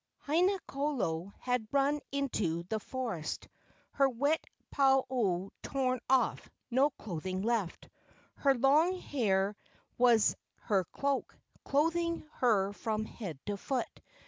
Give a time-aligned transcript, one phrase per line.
[0.25, 3.47] Haina kolo had run into the forest,
[3.91, 7.87] her wet pa u torn off, no clothing left.
[8.37, 9.55] Her long hair
[9.99, 14.01] was her cloak, clothing her from head to foot.